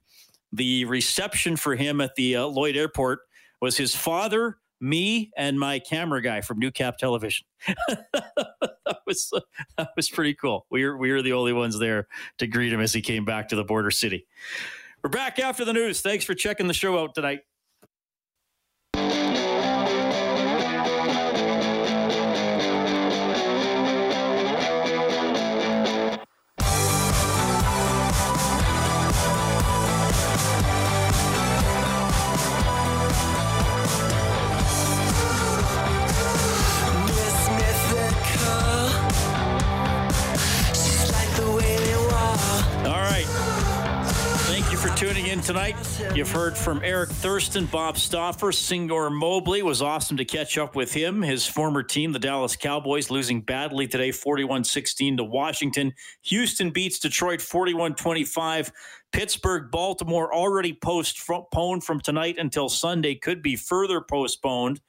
[0.51, 3.19] The reception for him at the uh, Lloyd Airport
[3.61, 7.45] was his father me and my camera guy from Newcap Television.
[7.87, 9.31] that was
[9.77, 10.65] that was pretty cool.
[10.69, 13.49] We were we were the only ones there to greet him as he came back
[13.49, 14.27] to the border city.
[15.03, 16.01] We're back after the news.
[16.01, 17.41] Thanks for checking the show out tonight.
[45.35, 45.75] In tonight.
[46.15, 49.59] You've heard from Eric Thurston, Bob Stauffer, Singor Mobley.
[49.59, 51.21] It was awesome to catch up with him.
[51.21, 55.93] His former team, the Dallas Cowboys, losing badly today, 41 16 to Washington.
[56.23, 58.71] Houston beats Detroit 41 25.
[59.11, 64.79] Pittsburgh, Baltimore already postponed from tonight until Sunday, could be further postponed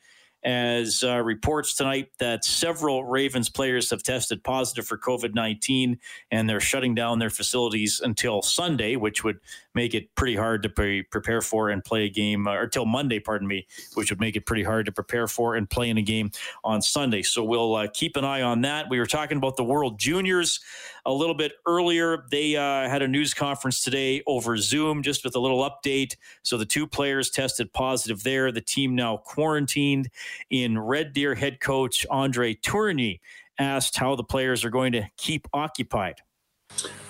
[0.46, 5.98] as uh, reports tonight that several Ravens players have tested positive for COVID 19
[6.30, 9.40] and they're shutting down their facilities until Sunday, which would
[9.74, 12.86] make it pretty hard to pre- prepare for and play a game, uh, or till
[12.86, 15.98] Monday, pardon me, which would make it pretty hard to prepare for and play in
[15.98, 16.30] a game
[16.62, 17.22] on Sunday.
[17.22, 18.86] So we'll uh, keep an eye on that.
[18.88, 20.60] We were talking about the World Juniors
[21.06, 22.24] a little bit earlier.
[22.30, 26.16] They uh, had a news conference today over Zoom, just with a little update.
[26.42, 28.52] So the two players tested positive there.
[28.52, 30.10] The team now quarantined
[30.50, 33.20] in Red Deer head coach Andre Tourigny
[33.58, 36.16] asked how the players are going to keep occupied.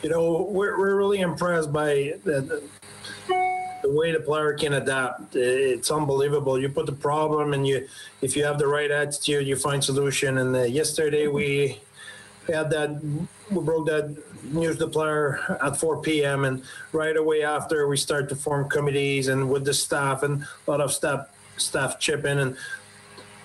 [0.03, 2.63] You know, we're, we're really impressed by the,
[3.83, 5.35] the way the player can adapt.
[5.35, 6.61] It's unbelievable.
[6.61, 7.89] You put the problem, and you,
[8.21, 10.39] if you have the right attitude, you find solution.
[10.39, 11.81] And uh, yesterday we
[12.53, 13.01] had that
[13.51, 16.45] we broke that news to the player at 4 p.m.
[16.45, 20.71] and right away after we start to form committees and with the staff and a
[20.71, 22.57] lot of staff staff chip in and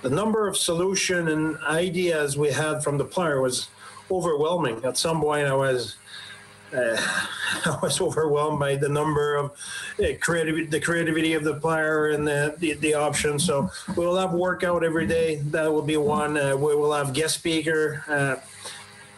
[0.02, 3.68] the number of solution and ideas we had from the player was
[4.10, 4.84] overwhelming.
[4.84, 5.96] At some point, I was
[6.74, 6.98] uh,
[7.66, 9.52] I was overwhelmed by the number of
[10.00, 13.44] uh, creativity, the creativity of the player and the, the, the options.
[13.44, 15.38] So we'll have workout every day.
[15.52, 16.38] That will be one.
[16.38, 18.36] Uh, we will have guest speaker uh,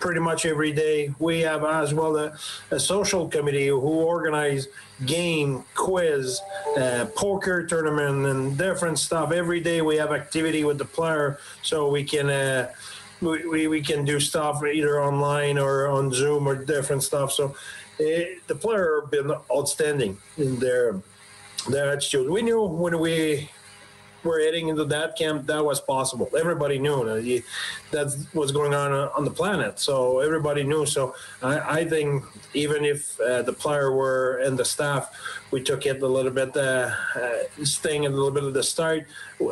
[0.04, 1.16] pretty much every day.
[1.18, 2.38] We have as well a,
[2.72, 4.68] a social committee who organize
[5.06, 6.42] game, quiz,
[6.78, 9.32] uh, poker tournament, and different stuff.
[9.32, 12.30] Every day we have activity with the player, so we can.
[12.30, 12.72] Uh,
[13.22, 17.32] we, we can do stuff either online or on Zoom or different stuff.
[17.32, 17.56] So
[17.98, 21.02] it, eh, the player have been outstanding in their
[21.70, 22.30] their attitude.
[22.30, 23.50] We knew when we
[24.24, 26.30] were heading into that camp, that was possible.
[26.38, 27.04] Everybody knew
[27.92, 29.80] that what's going on uh, on the planet.
[29.80, 30.86] So everybody knew.
[30.86, 35.14] So I, I think even if uh, the player were and the staff,
[35.52, 39.06] we took it a little bit, uh, uh, staying a little bit at the start.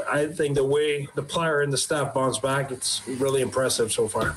[0.09, 4.07] I think the way the player and the staff bounce back, it's really impressive so
[4.07, 4.35] far.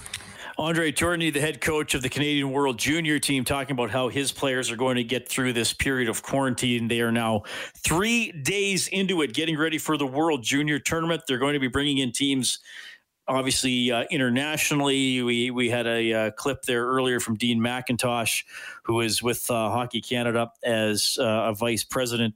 [0.56, 4.30] Andre Tourigny, the head coach of the Canadian World Junior team, talking about how his
[4.30, 6.86] players are going to get through this period of quarantine.
[6.86, 7.42] They are now
[7.78, 11.22] three days into it, getting ready for the World Junior tournament.
[11.26, 12.60] They're going to be bringing in teams
[13.26, 15.22] obviously uh, internationally.
[15.22, 18.44] We we had a uh, clip there earlier from Dean McIntosh,
[18.84, 22.34] who is with uh, Hockey Canada as uh, a vice president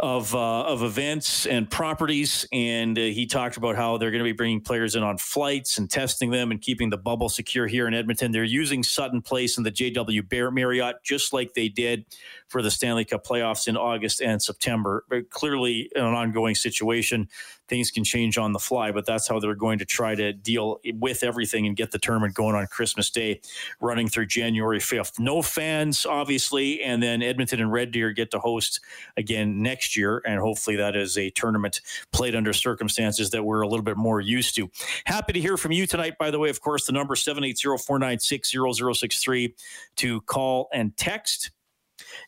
[0.00, 4.24] of uh, of events and properties, and uh, he talked about how they're going to
[4.24, 7.88] be bringing players in on flights and testing them and keeping the bubble secure here
[7.88, 8.30] in Edmonton.
[8.30, 12.04] They're using Sutton Place and the JW Bear Marriott just like they did
[12.48, 15.04] for the Stanley Cup playoffs in August and September.
[15.08, 17.28] But clearly, an ongoing situation
[17.68, 20.80] things can change on the fly, but that's how they're going to try to deal
[20.94, 23.40] with everything and get the tournament going on Christmas Day,
[23.80, 25.18] running through January 5th.
[25.18, 28.80] No fans, obviously, and then Edmonton and Red Deer get to host
[29.16, 31.80] again next year, and hopefully that is a tournament
[32.12, 34.70] played under circumstances that we're a little bit more used to.
[35.04, 36.48] Happy to hear from you tonight, by the way.
[36.48, 39.54] Of course, the number 780 496 0063
[39.96, 41.50] to call and text.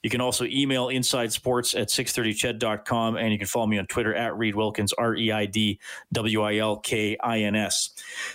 [0.02, 4.14] You can also email inside sports at 630ched.com and you can follow me on Twitter
[4.14, 5.78] at Reid Wilkins, R E I D
[6.12, 7.90] W I L K I N S.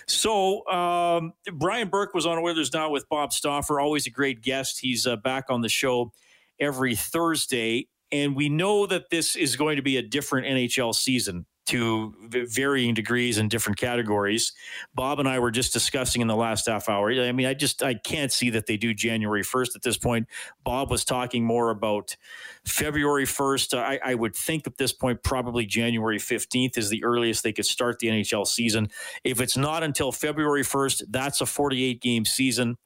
[0.06, 4.80] So, um, Brian Burke was on Oilers Now with Bob Stauffer, always a great guest.
[4.80, 6.12] He's uh, back on the show
[6.60, 7.88] every Thursday.
[8.12, 12.14] And we know that this is going to be a different NHL season to
[12.48, 14.52] varying degrees in different categories.
[14.94, 17.10] Bob and I were just discussing in the last half hour.
[17.10, 20.28] I mean, I just I can't see that they do January first at this point.
[20.64, 22.16] Bob was talking more about
[22.64, 23.74] February first.
[23.74, 27.66] I, I would think at this point probably January fifteenth is the earliest they could
[27.66, 28.88] start the NHL season.
[29.24, 32.76] If it's not until February first, that's a forty-eight game season.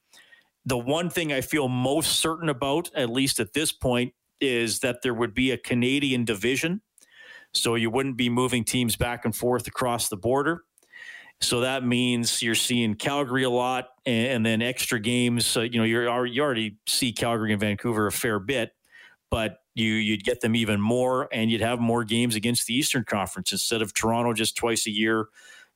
[0.64, 5.02] The one thing I feel most certain about, at least at this point, is that
[5.02, 6.82] there would be a Canadian division
[7.52, 10.64] so you wouldn't be moving teams back and forth across the border.
[11.40, 15.56] So that means you're seeing Calgary a lot, and, then extra games.
[15.56, 18.72] Uh, you know, you're you already see Calgary and Vancouver a fair bit,
[19.30, 23.04] but you you'd get them even more, and you'd have more games against the Eastern
[23.04, 25.28] Conference instead of Toronto just twice a year.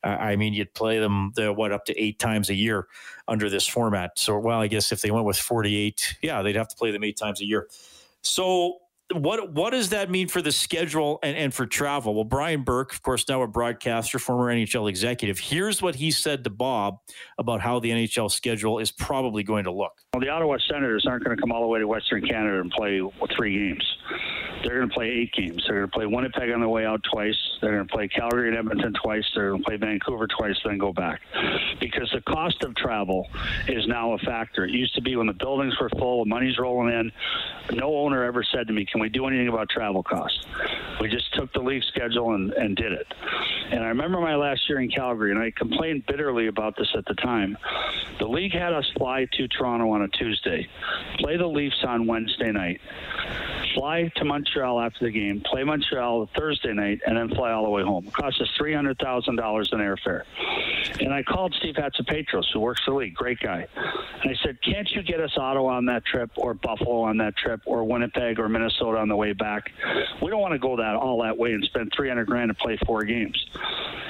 [0.03, 2.87] Uh, I mean, you'd play them the what up to eight times a year
[3.27, 4.11] under this format.
[4.17, 7.03] So, well, I guess if they went with 48, yeah, they'd have to play them
[7.03, 7.67] eight times a year.
[8.21, 8.77] So
[9.13, 12.15] what what does that mean for the schedule and, and for travel?
[12.15, 15.37] Well, Brian Burke, of course, now a broadcaster, former NHL executive.
[15.37, 16.99] Here's what he said to Bob
[17.37, 19.93] about how the NHL schedule is probably going to look.
[20.13, 22.71] Well, the Ottawa Senators aren't going to come all the way to Western Canada and
[22.71, 23.01] play
[23.35, 23.83] three games.
[24.63, 25.63] They're going to play eight games.
[25.67, 27.37] They're going to play Winnipeg on the way out twice.
[27.61, 29.23] They're going to play Calgary and Edmonton twice.
[29.35, 31.21] They're going to play Vancouver twice, then go back.
[31.79, 33.27] Because the cost of travel
[33.67, 34.65] is now a factor.
[34.65, 37.11] It used to be when the buildings were full, money's rolling in.
[37.77, 40.45] No owner ever said to me, Can we do anything about travel costs?
[41.01, 43.05] We just took the league schedule and, and did it.
[43.69, 47.03] And I remember my last year in Calgary, and I complained bitterly about this at
[47.03, 47.57] the time.
[48.19, 50.69] The league had us fly to Toronto on a Tuesday,
[51.17, 52.79] play the Leafs on Wednesday night,
[53.75, 57.69] fly to Montreal after the game, play Montreal Thursday night, and then fly all the
[57.69, 58.07] way home.
[58.07, 60.23] It cost us three hundred thousand dollars in airfare.
[60.99, 63.67] And I called Steve Hatze-Petros, who works for the league, great guy,
[64.23, 67.35] and I said, "Can't you get us Ottawa on that trip, or Buffalo on that
[67.35, 69.71] trip, or Winnipeg or Minnesota on the way back?
[70.21, 72.55] We don't want to go that all that way and spend three hundred grand to
[72.55, 73.45] play four games."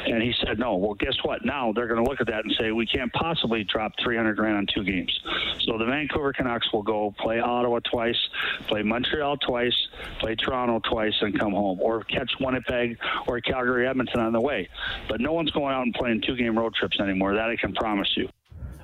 [0.06, 0.76] And he said, no.
[0.76, 1.44] Well, guess what?
[1.44, 4.58] Now they're going to look at that and say, we can't possibly drop 300 grand
[4.58, 5.20] on two games.
[5.62, 8.18] So the Vancouver Canucks will go play Ottawa twice,
[8.68, 9.55] play Montreal twice,
[10.20, 14.70] play Toronto twice, and come home, or catch Winnipeg or Calgary Edmonton on the way.
[15.10, 17.34] But no one's going out and playing two game road trips anymore.
[17.34, 18.30] That I can promise you.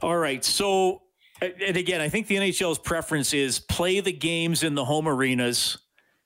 [0.02, 0.44] All right.
[0.44, 1.04] So,
[1.42, 5.78] and again, I think the NHL's preference is play the games in the home arenas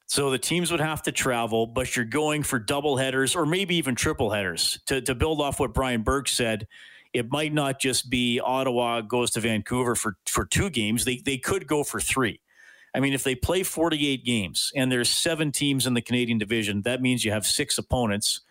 [0.07, 3.75] so the teams would have to travel, but you're going for double headers or maybe
[3.75, 4.79] even triple headers.
[4.87, 6.67] To, to build off what Brian Burke said,
[7.13, 11.05] it might not just be Ottawa goes to Vancouver for, for two games.
[11.05, 12.39] They, they could go for three.
[12.95, 16.81] I mean, if they play 48 games and there's seven teams in the Canadian division,
[16.83, 18.41] that means you have six opponents.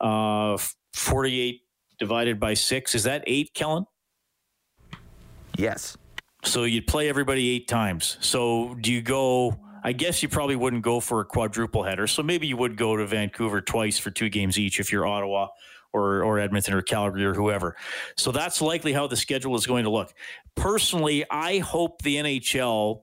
[0.00, 0.56] Uh,
[0.92, 1.62] 48
[1.98, 3.86] divided by six, is that eight, Kellen?
[5.56, 5.96] Yes.
[6.44, 8.16] So you'd play everybody eight times.
[8.20, 12.06] So do you go I guess you probably wouldn't go for a quadruple header.
[12.06, 15.48] So maybe you would go to Vancouver twice for two games each if you're Ottawa
[15.92, 17.76] or, or Edmonton or Calgary or whoever.
[18.16, 20.12] So that's likely how the schedule is going to look.
[20.54, 23.02] Personally, I hope the NHL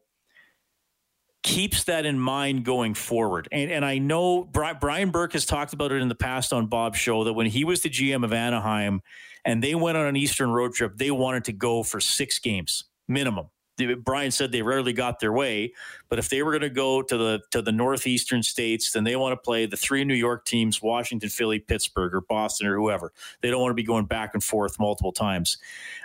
[1.46, 3.48] keeps that in mind going forward.
[3.52, 6.98] And, and I know Brian Burke has talked about it in the past on Bob's
[6.98, 9.02] show that when he was the GM of Anaheim
[9.46, 12.86] and they went on an Eastern road trip, they wanted to go for six games
[13.08, 13.50] minimum.
[13.78, 15.74] Brian said they rarely got their way,
[16.10, 19.16] but if they were going to go to the to the northeastern states, then they
[19.16, 23.12] want to play the three New York teams: Washington, Philly, Pittsburgh, or Boston, or whoever.
[23.42, 25.58] They don't want to be going back and forth multiple times.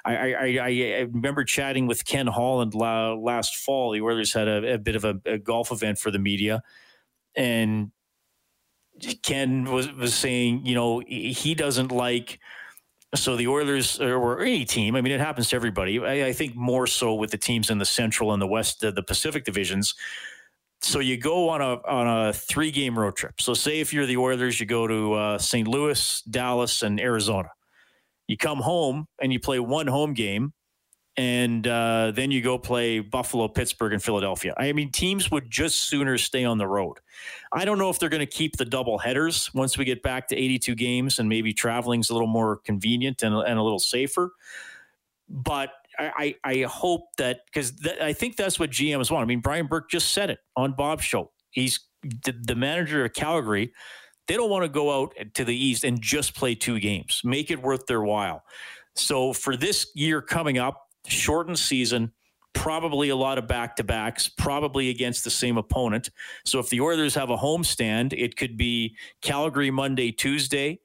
[0.04, 3.92] I, I, I, I remember chatting with Ken Holland la, last fall.
[3.92, 6.62] The Oilers had a, a bit of a, a golf event for the media,
[7.36, 7.92] and
[9.22, 12.40] Ken was was saying, you know, he doesn't like
[13.14, 15.98] so the Oilers or any team, I mean, it happens to everybody.
[15.98, 18.92] I, I think more so with the teams in the Central and the West, the,
[18.92, 19.94] the Pacific divisions.
[20.82, 23.40] So you go on a on a three game road trip.
[23.40, 25.68] So say if you're the Oilers, you go to uh, St.
[25.68, 27.50] Louis, Dallas, and Arizona.
[28.28, 30.52] You come home and you play one home game,
[31.16, 34.54] and uh, then you go play Buffalo, Pittsburgh, and Philadelphia.
[34.56, 36.98] I mean, teams would just sooner stay on the road.
[37.52, 40.28] I don't know if they're going to keep the double headers once we get back
[40.28, 44.32] to 82 games, and maybe traveling's a little more convenient and, and a little safer.
[45.28, 49.22] But I, I, I hope that because th- I think that's what GMs want.
[49.22, 51.32] I mean, Brian Burke just said it on Bob's show.
[51.50, 53.72] He's the, the manager of Calgary.
[54.28, 57.20] They don't want to go out to the East and just play two games.
[57.24, 58.44] Make it worth their while.
[58.94, 62.12] So for this year coming up, shortened season,
[62.52, 66.10] probably a lot of back to backs, probably against the same opponent.
[66.44, 70.80] So if the Oilers have a homestand, it could be Calgary Monday, Tuesday.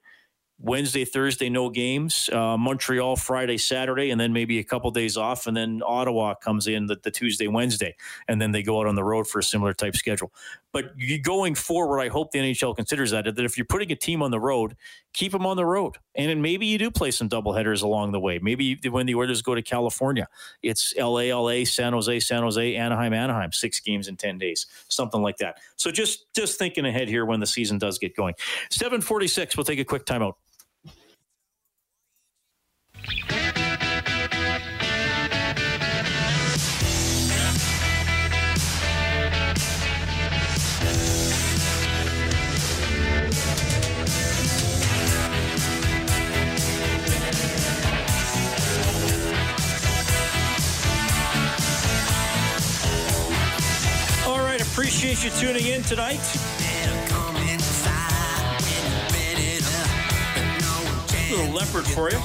[0.58, 2.30] Wednesday, Thursday, no games.
[2.32, 6.66] Uh, Montreal Friday, Saturday, and then maybe a couple days off, and then Ottawa comes
[6.66, 7.94] in the, the, Tuesday, Wednesday,
[8.26, 10.32] and then they go out on the road for a similar type schedule.
[10.72, 14.22] But going forward, I hope the NHL considers that that if you're putting a team
[14.22, 14.76] on the road,
[15.16, 18.38] keep them on the road, and maybe you do play some doubleheaders along the way.
[18.38, 20.28] Maybe when the Oilers go to California,
[20.62, 25.22] it's LA, LA, San Jose, San Jose, Anaheim, Anaheim, six games in ten days, something
[25.22, 25.58] like that.
[25.76, 28.34] So just just thinking ahead here when the season does get going.
[28.70, 29.56] Seven forty six.
[29.56, 30.34] We'll take a quick timeout.
[54.96, 56.20] Appreciate you tuning in tonight.
[61.30, 62.16] little leopard for you.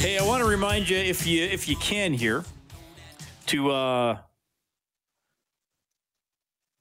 [0.00, 2.44] Hey, I want to remind you if you if you can here
[3.46, 4.18] to uh,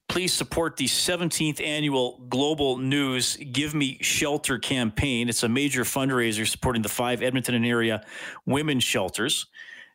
[0.08, 5.30] please support the 17th annual Global News Give Me Shelter campaign.
[5.30, 8.04] It's a major fundraiser supporting the five Edmonton and area
[8.48, 9.46] women's shelters.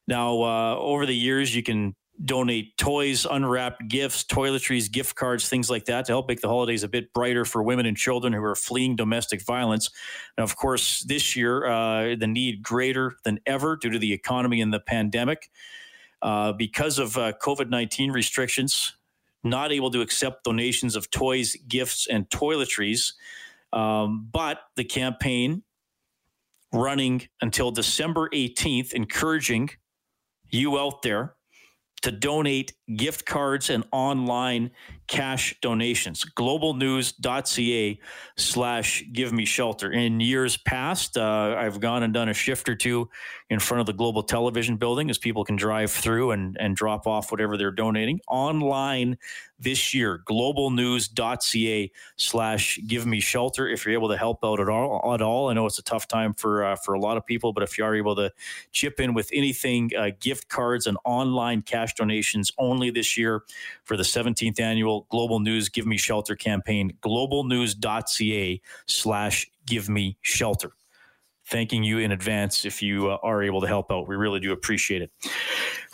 [0.08, 1.94] Now, uh, over the years, you can
[2.24, 6.82] donate toys, unwrapped gifts, toiletries, gift cards, things like that to help make the holidays
[6.82, 9.90] a bit brighter for women and children who are fleeing domestic violence.
[10.36, 14.62] And of course, this year, uh, the need greater than ever due to the economy
[14.62, 15.50] and the pandemic.
[16.20, 18.96] Uh, because of uh, COVID 19 restrictions,
[19.44, 23.12] not able to accept donations of toys, gifts, and toiletries.
[23.72, 25.62] Um, but the campaign
[26.72, 29.70] running until December 18th, encouraging
[30.50, 31.34] you out there
[32.02, 34.70] to donate gift cards and online
[35.08, 36.24] cash donations.
[36.36, 37.98] Globalnews.ca
[38.36, 39.90] slash give me shelter.
[39.90, 43.08] In years past, uh, I've gone and done a shift or two
[43.50, 47.06] in front of the Global Television building as people can drive through and, and drop
[47.06, 48.20] off whatever they're donating.
[48.28, 49.16] Online
[49.58, 53.68] this year, globalnews.ca slash give me shelter.
[53.68, 56.06] If you're able to help out at all, at all, I know it's a tough
[56.06, 58.30] time for, uh, for a lot of people, but if you are able to
[58.70, 63.42] chip in with anything, uh, gift cards and online cash donations only this year
[63.84, 70.70] for the 17th annual Global News Give Me Shelter campaign, globalnews.ca slash give me shelter.
[71.46, 74.06] Thanking you in advance if you uh, are able to help out.
[74.06, 75.10] We really do appreciate it.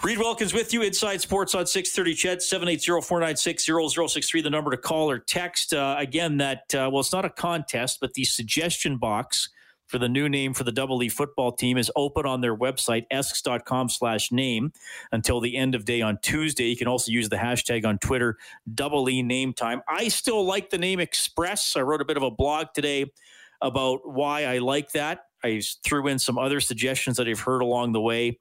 [0.02, 5.20] Reid Wilkins with you, Inside Sports on 630 CHED, 780-496-0063, the number to call or
[5.20, 5.72] text.
[5.72, 9.50] Uh, again, that, uh, well, it's not a contest, but the suggestion box
[9.86, 13.06] for the new name for the Double E football team is open on their website,
[13.10, 14.72] esks.com slash name,
[15.12, 16.64] until the end of day on Tuesday.
[16.64, 18.36] You can also use the hashtag on Twitter,
[18.74, 19.82] Double E name time.
[19.88, 21.76] I still like the name Express.
[21.76, 23.12] I wrote a bit of a blog today
[23.60, 25.26] about why I like that.
[25.42, 28.38] I threw in some other suggestions that I've heard along the way.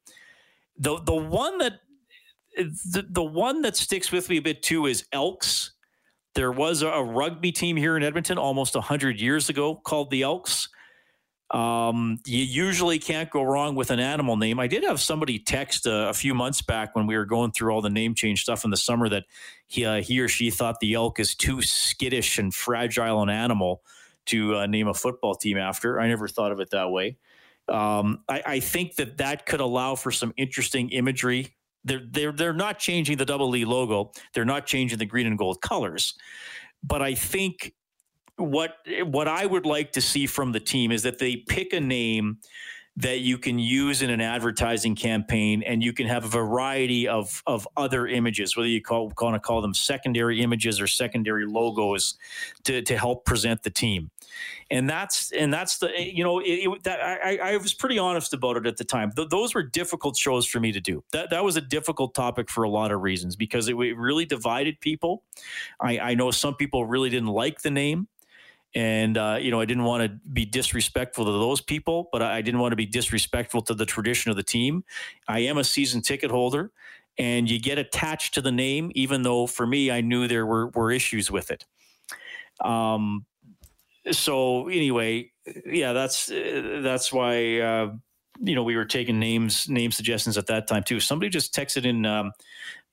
[0.78, 1.82] The the one that
[2.56, 5.72] the, the one that sticks with me a bit too is Elks.
[6.36, 10.68] There was a, rugby team here in Edmonton almost 100 years ago called the Elks.
[11.54, 14.60] Um, you usually can't go wrong with an animal name.
[14.60, 17.72] I did have somebody text uh, a few months back when we were going through
[17.72, 19.26] all the name change stuff in the summer that
[19.68, 23.84] he, uh, he or she thought the elk is too skittish and fragile an animal
[24.26, 26.00] to uh, name a football team after.
[26.00, 27.18] I never thought of it that way.
[27.70, 31.56] Um, I, I, think that that could allow for some interesting imagery.
[31.86, 34.12] They're they're they're not changing the double E logo.
[34.34, 36.14] They're not changing the green and gold colors,
[36.84, 37.74] but I think
[38.38, 41.80] what what I would like to see from the team is that they pick a
[41.80, 42.40] name
[42.96, 47.42] that you can use in an advertising campaign and you can have a variety of,
[47.48, 52.16] of other images, whether you call, want to call them secondary images or secondary logos
[52.64, 54.12] to, to help present the team.
[54.70, 58.32] And that's, and that's the, you know, it, it, that, I, I was pretty honest
[58.32, 59.12] about it at the time.
[59.12, 61.04] Th- those were difficult shows for me to do.
[61.14, 64.26] That, that was a difficult topic for a lot of reasons because it, it really
[64.26, 65.24] divided people.
[65.80, 68.08] I, I know some people really didn't like the name
[68.76, 72.42] and uh, you know I didn't want to be disrespectful to those people, but I
[72.42, 74.84] didn't want to be disrespectful to the tradition of the team.
[75.28, 76.72] I am a season ticket holder,
[77.18, 80.68] and you get attached to the name, even though for me I knew there were
[80.70, 81.66] were issues with it.
[82.62, 83.26] Um,
[84.12, 85.32] so anyway,
[85.66, 87.94] yeah, that's uh, that's why uh,
[88.40, 91.00] you know we were taking names name suggestions at that time too.
[91.00, 92.06] Somebody just texted in.
[92.06, 92.32] Um,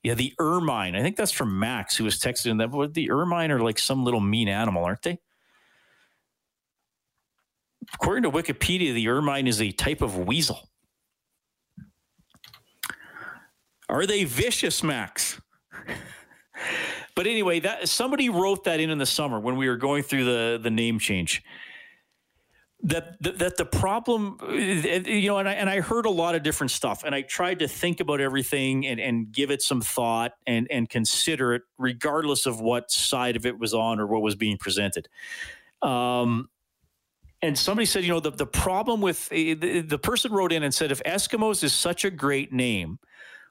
[0.02, 0.96] yeah, the ermine.
[0.96, 2.70] I think that's from Max, who was texted in that.
[2.70, 5.18] What the ermine are like some little mean animal, aren't they?
[7.94, 10.68] According to Wikipedia, the ermine is a type of weasel.
[13.88, 15.40] Are they vicious, Max?
[17.14, 20.24] but anyway, that somebody wrote that in in the summer when we were going through
[20.24, 21.42] the the name change
[22.82, 26.42] that, that that the problem you know and I, and I heard a lot of
[26.42, 30.32] different stuff and I tried to think about everything and, and give it some thought
[30.46, 34.34] and and consider it regardless of what side of it was on or what was
[34.34, 35.08] being presented
[35.82, 36.48] um
[37.42, 40.62] and somebody said you know the, the problem with eh, the, the person wrote in
[40.62, 42.98] and said if Eskimos is such a great name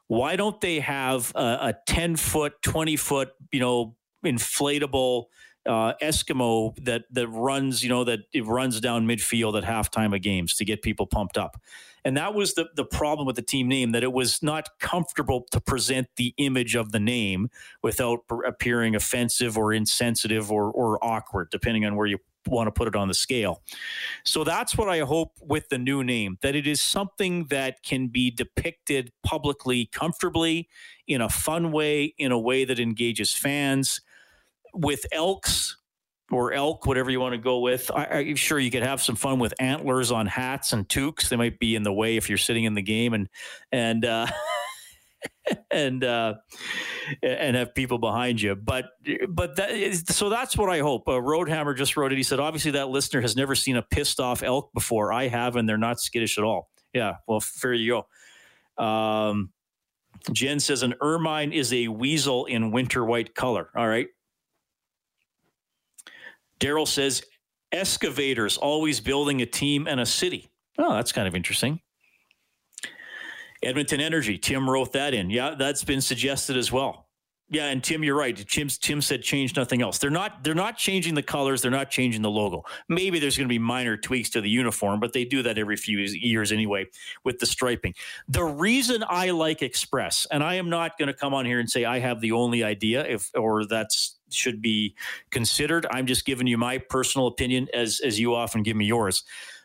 [0.07, 5.25] why don't they have a, a 10 foot 20 foot you know inflatable
[5.65, 10.21] uh, Eskimo that that runs, you know, that it runs down midfield at halftime of
[10.21, 11.61] games to get people pumped up.
[12.05, 15.45] And that was the the problem with the team name that it was not comfortable
[15.51, 17.49] to present the image of the name
[17.83, 22.19] without appearing offensive or insensitive or or awkward, depending on where you
[22.49, 23.61] want to put it on the scale.
[24.23, 28.07] So that's what I hope with the new name that it is something that can
[28.07, 30.69] be depicted publicly comfortably
[31.07, 34.01] in a fun way, in a way that engages fans
[34.73, 35.77] with elks
[36.31, 37.89] or elk, whatever you want to go with.
[37.93, 41.29] I, am sure you could have some fun with antlers on hats and toques.
[41.29, 43.29] They might be in the way if you're sitting in the game and
[43.71, 44.27] and uh,
[45.71, 46.35] and uh,
[47.21, 48.55] and have people behind you.
[48.55, 48.85] But
[49.29, 51.07] but that is, so that's what I hope.
[51.07, 52.17] Uh, Roadhammer just wrote it.
[52.17, 55.11] He said, obviously that listener has never seen a pissed off elk before.
[55.13, 56.69] I have, and they're not skittish at all.
[56.93, 58.03] Yeah, well, fair you
[58.77, 58.83] go.
[58.83, 59.51] Um,
[60.31, 63.69] Jen says an ermine is a weasel in winter white color.
[63.75, 64.07] All right.
[66.59, 67.23] Daryl says
[67.71, 70.51] excavators always building a team and a city.
[70.77, 71.79] Oh, that's kind of interesting.
[73.61, 75.29] Edmonton Energy, Tim wrote that in.
[75.29, 77.09] Yeah, that's been suggested as well.
[77.51, 78.37] Yeah, and Tim, you're right.
[78.37, 79.97] Tim, Tim said change nothing else.
[79.97, 82.63] They're not they're not changing the colors, they're not changing the logo.
[82.87, 85.75] Maybe there's going to be minor tweaks to the uniform, but they do that every
[85.75, 86.85] few years anyway
[87.23, 87.95] with the striping.
[88.27, 91.67] The reason I like Express, and I am not going to come on here and
[91.67, 94.95] say I have the only idea if or that's should be
[95.31, 95.87] considered.
[95.89, 99.23] I'm just giving you my personal opinion as as you often give me yours.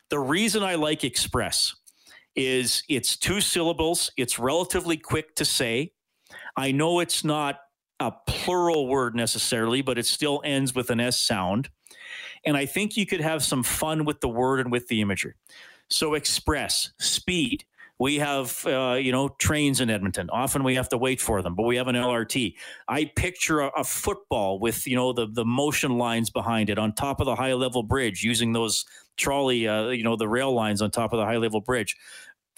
[0.08, 1.74] The reason I like Express
[2.36, 5.92] is it's two syllables, it's relatively quick to say.
[6.56, 7.60] I know it's not
[8.00, 11.70] a plural word necessarily, but it still ends with an S sound.
[12.44, 15.34] And I think you could have some fun with the word and with the imagery.
[15.88, 17.64] So, express, speed,
[17.98, 20.28] we have, uh, you know, trains in Edmonton.
[20.30, 22.54] Often we have to wait for them, but we have an LRT.
[22.88, 26.94] I picture a, a football with, you know, the the motion lines behind it on
[26.94, 28.84] top of the high level bridge, using those
[29.16, 31.96] trolley, uh, you know, the rail lines on top of the high level bridge.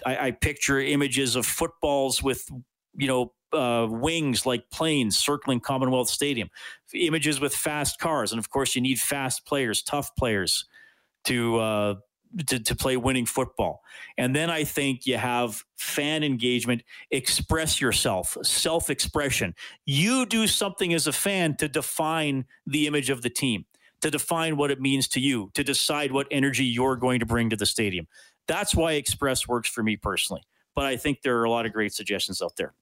[0.05, 2.49] I, I picture images of footballs with,
[2.97, 6.51] you know, uh, wings like planes circling Commonwealth Stadium,
[6.93, 10.67] images with fast cars, and of course you need fast players, tough players
[11.25, 11.95] to uh,
[12.47, 13.83] to, to play winning football.
[14.19, 19.55] And then I think you have fan engagement, express yourself, self expression.
[19.85, 23.65] You do something as a fan to define the image of the team,
[24.03, 27.51] to define what it means to you, to decide what energy you're going to bring
[27.51, 28.07] to the stadium.
[28.47, 30.43] That's why Express works for me personally.
[30.75, 32.75] But I think there are a lot of great suggestions out there.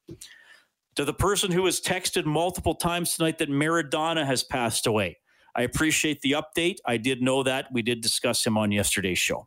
[0.96, 5.18] To the person who has texted multiple times tonight that Maradona has passed away,
[5.56, 6.76] I appreciate the update.
[6.84, 7.72] I did know that.
[7.72, 9.46] We did discuss him on yesterday's show.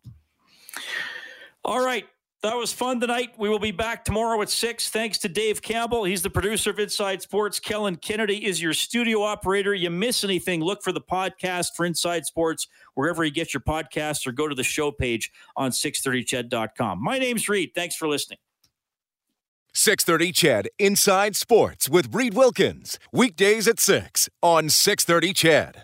[1.66, 2.06] All right.
[2.44, 3.32] That was fun tonight.
[3.40, 4.90] We will be back tomorrow at 6.
[4.92, 6.04] Thanks to Dave Campbell.
[6.04, 7.60] He's the producer of Inside Sports.
[7.60, 9.74] Kellen Kennedy is your studio operator.
[9.74, 14.28] You miss anything, look for the podcast for Inside Sports wherever you get your podcasts
[14.28, 17.04] or go to the show page on 630ched.com.
[17.04, 17.72] My name's Reid.
[17.74, 18.38] Thanks for listening.
[19.74, 23.00] 630 CHED Inside Sports with Reid Wilkins.
[23.12, 25.76] Weekdays at 6 on 630 CHED.